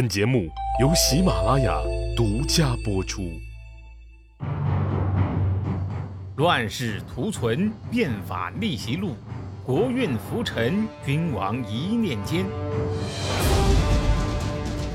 [0.00, 0.48] 本节目
[0.80, 1.78] 由喜马拉雅
[2.16, 3.38] 独家播出。
[6.36, 9.14] 乱世图存，变法逆袭录，
[9.62, 12.46] 国运浮沉，君王一念间。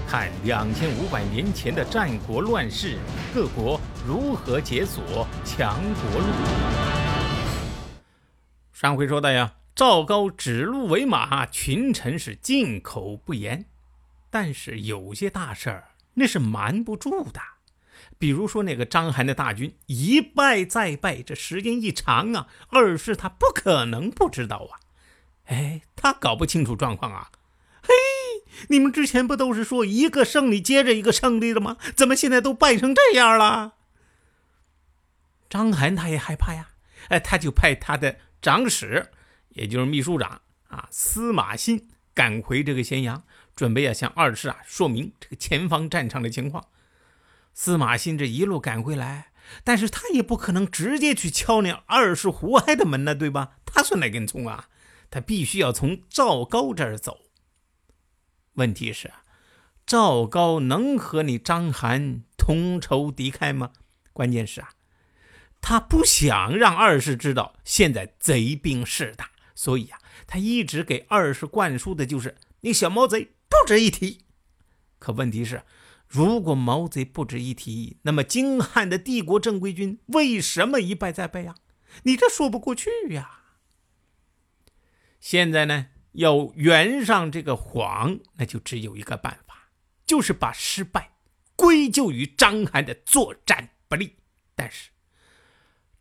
[0.08, 2.98] 看两千五百年前的战国乱世，
[3.32, 6.26] 各国如何解锁强国路。
[8.74, 13.66] 上回说的呀，赵高指鹿为马，群臣是进口不言。
[14.36, 17.40] 但是有些大事儿那是瞒不住的，
[18.18, 24.84] 比如说那个章邯的大军一败再败，这时间一长啊，二世他不可能不知道啊。
[25.46, 27.32] 哎，他搞不清楚状况啊。
[27.82, 27.94] 嘿，
[28.68, 31.78] 你们之前不都是说一个胜利接着一个胜利的吗？
[31.96, 33.76] 怎么现在都败成这样了？
[35.48, 36.72] 章邯他也害怕呀，
[37.08, 39.14] 哎，他就派他的长史，
[39.52, 43.24] 也就是秘书长啊，司马欣赶回这个咸阳。
[43.56, 46.68] 准备啊，向二世啊说明这个前方战场的情况。
[47.54, 49.32] 司马欣这一路赶回来，
[49.64, 53.58] 但是他也不可能直接去敲那二世胡亥的门呢，对吧？
[53.66, 54.68] 他算哪根葱啊？
[55.10, 57.22] 他必须要从赵高这儿走。
[58.56, 59.14] 问题是，
[59.86, 63.72] 赵高能和你章邯同仇敌忾吗？
[64.12, 64.72] 关键是啊，
[65.62, 73.35] 他不想让二世知道现在贼兵势大，所以啊，他一直给二世灌输的就是你小毛贼。
[73.62, 74.26] 不值一提，
[75.00, 75.64] 可问题是，
[76.08, 81.56] 如果毛贼不值一提，那么京汉的帝国正规军为什么一败再败呀？
[82.04, 83.40] 你这说不过去呀！
[85.20, 89.70] 现在呢，要圆上这个谎，那就只有一个办法，
[90.06, 91.14] 就是把失败
[91.56, 94.18] 归咎于章邯的作战不利。
[94.54, 94.92] 但是，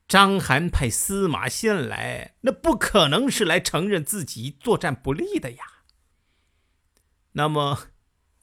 [0.06, 5.64] 章邯派司马迁来，那不可能是来承认自己作战不利的呀。
[7.36, 7.88] 那么，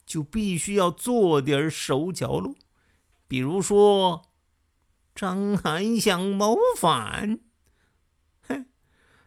[0.06, 2.56] 就必须要做点手脚喽。
[3.28, 4.30] 比如说，
[5.16, 7.40] 章邯想谋反，
[8.42, 8.66] 哼，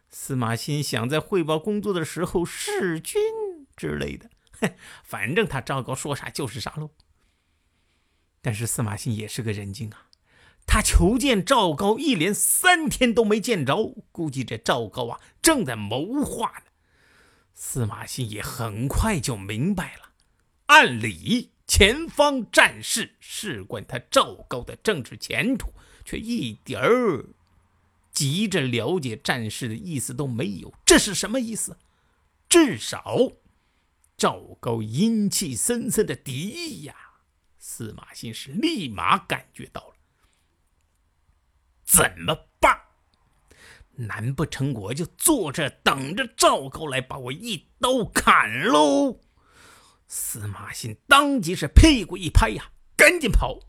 [0.09, 3.19] 司马欣想在汇报工作的时候弑君
[3.75, 4.29] 之类的，
[4.61, 6.91] 哼，反正他赵高说啥就是啥喽。
[8.43, 10.09] 但是司马欣也是个人精啊，
[10.67, 16.71] 他求见赵高一连三天都没见着，估计这赵高啊正在谋划呢。
[17.57, 20.11] 司马欣也很快就明白了，
[20.65, 25.73] 按理前方战事事关他赵高的政治前途，
[26.03, 27.29] 却一点儿
[28.11, 30.73] 急着了解战事的意思都没有。
[30.85, 31.77] 这是什么意思？
[32.49, 33.31] 至少
[34.17, 36.95] 赵高阴气森森的敌意呀！
[37.57, 39.95] 司马欣是立马感觉到了，
[41.83, 42.47] 怎么？
[43.97, 49.19] 难不成我就坐这等着赵高来把我一刀砍喽？
[50.07, 53.59] 司马欣当即是屁股一拍呀，赶紧跑。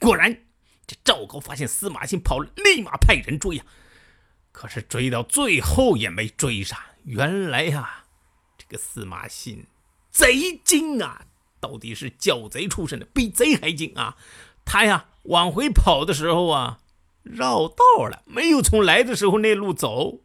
[0.00, 0.46] 果然，
[0.86, 3.64] 这赵高发现司马欣跑了，立马派人追呀。
[4.50, 6.78] 可是追到最后也没追上。
[7.04, 8.04] 原来呀，
[8.56, 9.66] 这个司马欣
[10.10, 11.26] 贼精啊，
[11.60, 14.16] 到底是叫贼出身的，比贼还精啊。
[14.64, 16.80] 他呀往回跑的时候啊。
[17.24, 20.20] 绕道了，没有从来的时候那路走。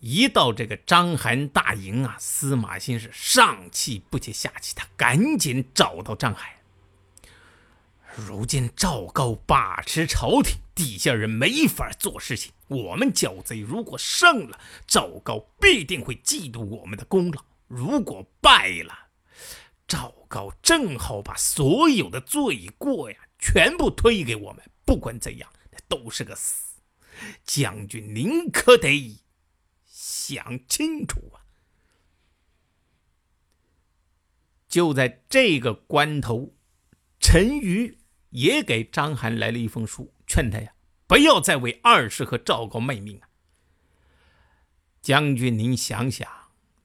[0.00, 6.40] 一到这个章邯大营啊，司马欣是上气不接下气，他赶紧找到章邯。
[8.14, 12.52] 如今赵高把持朝廷，底下人没法做事情。
[12.68, 19.08] 我们剿贼如果胜了，赵高必定会嫉妒我们的功劳；如果败了，
[19.88, 23.16] 赵高正好把所有的罪过呀。
[23.44, 26.80] 全部推给我们，不管怎样，那都是个死。
[27.44, 29.20] 将军，您可得
[29.84, 31.44] 想清楚啊！
[34.66, 36.54] 就在这个关头，
[37.20, 37.98] 陈馀
[38.30, 40.74] 也给章邯来了一封书，劝他呀，
[41.06, 43.28] 不要再为二世和赵高卖命啊！
[45.02, 46.43] 将军，您想想，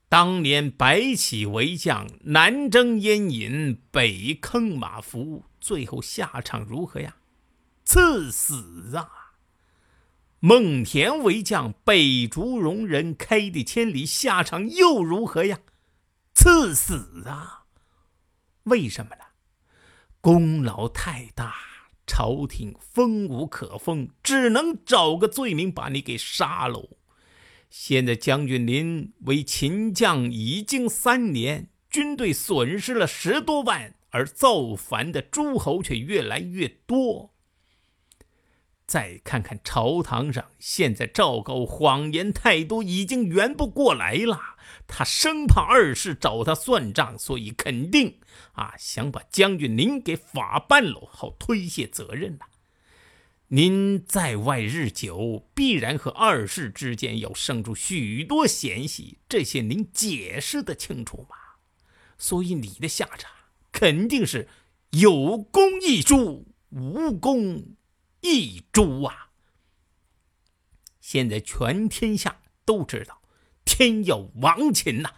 [0.09, 5.45] 当年白起为将，南征燕引，北坑马服。
[5.62, 7.18] 最后下场如何呀？
[7.86, 9.36] 赐死啊！
[10.39, 15.60] 孟田为将，北逐戎人，开地千里，下场又如何呀？
[16.33, 17.66] 赐死啊！
[18.63, 19.25] 为什么呢？
[20.22, 21.56] 功劳太大，
[22.07, 26.98] 朝廷封无可封，只能找个罪名把你给杀喽。
[27.69, 33.95] 现在将军您为秦将已经三年，军队损失了十多万。
[34.12, 37.36] 而造反的诸侯却越来越多，
[38.88, 44.39] 再看看朝堂上，现在赵高谎言太多，已经圆不过来了。
[44.88, 48.19] 他生怕二世找他算账，所以肯定
[48.54, 52.48] 啊，想把将军您给法办了，好推卸责任呐。
[53.51, 61.36] 您在外日久，必然和二世之间要生出许多嫌隙，这些您解释的清楚吗？
[62.19, 63.31] 所以你的下场
[63.72, 64.48] 肯定是
[64.92, 67.75] 有功一诛，无功
[68.22, 69.31] 一诛啊！
[71.02, 73.19] 现在全天下都知道。
[73.66, 75.16] 天要亡秦呐！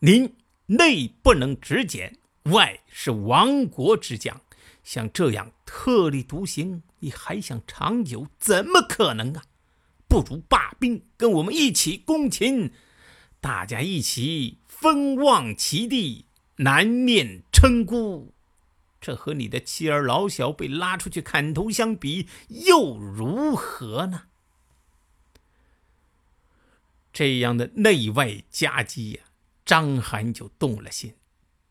[0.00, 0.36] 您
[0.66, 4.40] 内不能直谏，外是亡国之将，
[4.82, 8.26] 像这样特立独行，你还想长久？
[8.38, 9.44] 怎么可能啊？
[10.08, 12.72] 不如罢兵，跟我们一起攻秦，
[13.40, 18.34] 大家一起分望其地，南面称孤。
[19.00, 24.24] 这和你的妻儿老小被拉出去砍头相比，又如何呢？
[27.12, 29.22] 这样的内外夹击呀，
[29.64, 31.14] 章邯就动了心，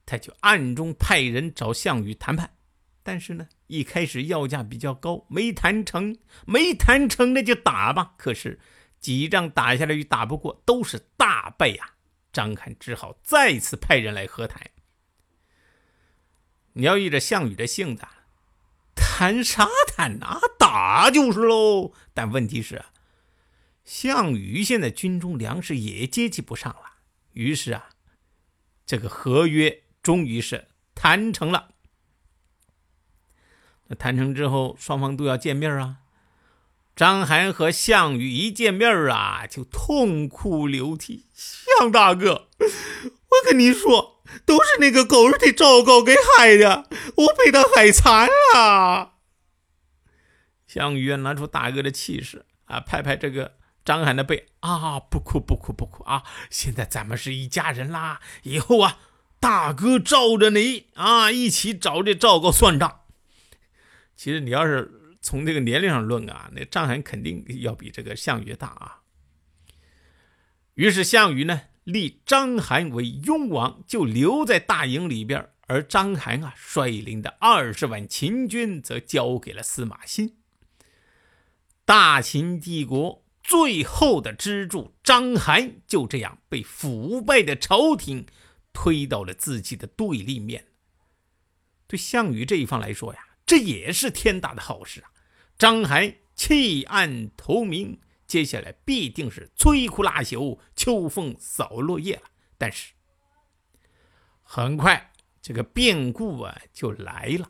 [0.06, 2.52] 他就暗中派人找项羽谈判，
[3.10, 6.16] 但是呢，一开始要价比较高，没谈成，
[6.46, 8.14] 没谈成那就打吧。
[8.20, 8.60] 可是
[9.00, 11.96] 几仗打下来又打不过，都是大败啊！
[12.32, 14.62] 张邯只好再次派人来和谈。
[16.74, 18.04] 你要依着项羽的性子，
[18.94, 20.40] 谈啥谈啊？
[20.60, 21.92] 打就是喽。
[22.14, 22.86] 但问题是。
[23.84, 26.98] 项羽现在军中粮食也接济不上了，
[27.34, 27.90] 于是啊，
[28.86, 31.72] 这个合约终于是谈成了。
[33.98, 35.98] 谈成之后，双方都要见面啊。
[36.96, 49.14] 张邯和项羽一见面啊，就痛哭流涕：“项大哥，我跟你说，都是那个狗日的赵高给害的，我被他害惨了。”
[50.68, 53.54] 项羽啊拿出大哥的气势啊，拍拍这个。
[53.86, 56.22] 张邯的背啊，不哭不哭不哭啊！
[56.52, 59.00] 现在咱们是一家人啦，以后啊，
[59.40, 63.00] 大哥罩着你啊，一起找这赵高算账。
[64.20, 69.00] 其实你要是从这个年龄上论啊，那张邯肯定要比这个项羽大啊。
[70.74, 80.36] 于是项羽呢，立章邯为雍王，就留在大营里边，而章邯啊，率领的二十万秦军则交给了司马欣。
[81.86, 83.24] 大秦帝国。
[83.42, 88.28] 最后的支柱章邯就这样被腐败的朝廷
[88.74, 90.66] 推到了自己的对立面。
[91.88, 93.20] 对项羽这一方来说呀，
[93.50, 95.10] 这也是天大的好事啊！
[95.58, 102.22] 章邯弃暗投明，接下来必定是摧枯拉朽、秋风扫落叶了。
[102.60, 102.94] 但是
[104.44, 105.12] 很快，
[105.42, 107.50] 这个变故啊就来了。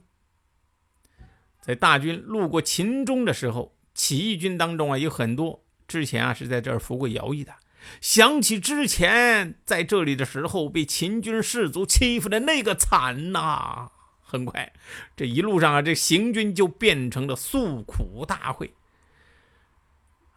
[1.60, 5.66] 在大军路过秦中的时候，起义军当中啊有很多。
[5.86, 7.54] 之前啊是在这儿服过徭役的，
[8.00, 13.92] 想起之前在这里的时候被秦军士卒欺负的那个惨呐！
[14.30, 14.72] 很快，
[15.18, 18.76] 这一路上啊，这行军就变成了诉苦大会。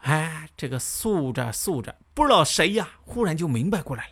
[0.01, 4.11] 哎，这个诉着诉着，不知道谁呀，忽然就明白过来了。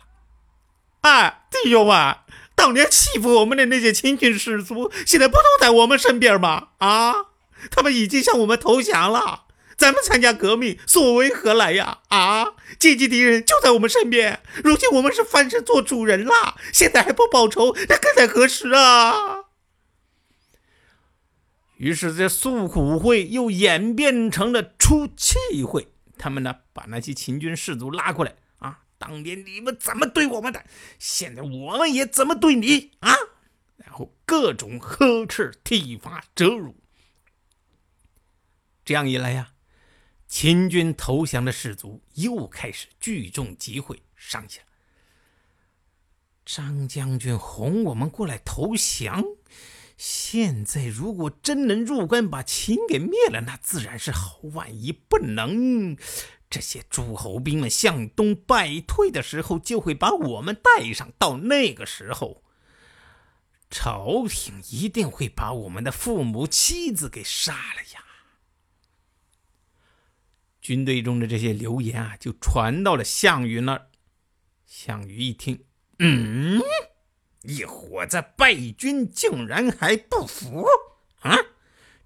[1.01, 2.17] 哎，弟兄们，
[2.53, 6.69] 当年欺负我们的那些秦军士卒，现在不都在我们身边吗？
[6.77, 7.15] 啊，
[7.71, 9.45] 他们已经向我们投降了。
[9.75, 11.97] 咱们参加革命，所为何来呀？
[12.09, 14.43] 啊，阶级敌人就在我们身边。
[14.63, 19.40] 如今我们是翻身做主人了，现在还不报仇，那更待何时啊？
[21.81, 25.87] 于是这诉苦会又演变成了出气会。
[26.15, 30.63] 他们呢，把那些秦军士卒拉过来啊，当年你们怎么对我们的，
[30.99, 33.15] 现在我们也怎么对你啊？
[33.77, 36.75] 然后各种呵斥、体罚、折辱。
[38.85, 39.53] 这样一来呀。
[40.27, 44.61] 秦军投降的士卒又开始聚众集会，上下。
[46.45, 49.25] 张将军哄我们过来投降，
[50.03, 54.39] 现在如果真能入关把秦给灭了，那自然是好。
[54.53, 55.95] 万一不能，
[56.49, 61.13] 这些诸侯兵们向东败退的时候，就会把我们带上。
[61.19, 62.43] 到那个时候，
[63.69, 68.03] 朝廷一定会把我们的父母妻子给杀了呀。
[70.59, 73.91] 军队中的这些流言啊，就传到了项羽那儿。
[74.65, 75.63] 项羽一听，
[75.99, 76.59] 嗯，
[77.43, 80.65] 一伙子败军竟然还不服
[81.21, 81.35] 啊！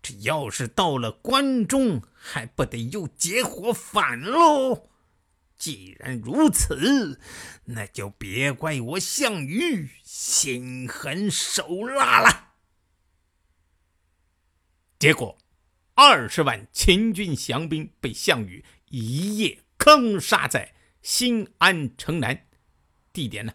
[0.01, 4.89] 这要是到了关中，还不得又结伙反喽？
[5.57, 7.19] 既然如此，
[7.65, 12.53] 那就别怪我项羽心狠手辣了。
[14.99, 15.37] 结果，
[15.95, 22.45] 二十万秦军降兵被项羽一夜坑杀在新安城南，
[23.11, 23.53] 地点呢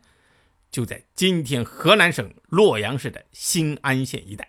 [0.70, 4.48] 就在今天河南省洛阳市的新安县一带。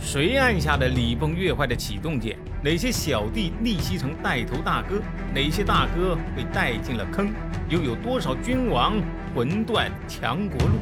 [0.00, 2.38] 谁按下了礼崩乐坏的启动键？
[2.64, 5.00] 哪些小弟逆袭成带头大哥？
[5.34, 7.30] 哪些大哥被带进了坑？
[7.68, 9.00] 又有多少君王
[9.34, 10.74] 魂断强国路？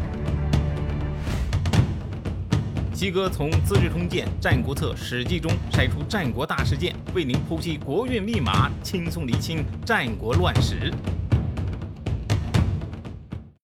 [2.95, 10.93] 西哥从《资治通鉴》《战国策》《史记》中筛出战国大事件，为您剖析国运密码，轻松理清战国乱史。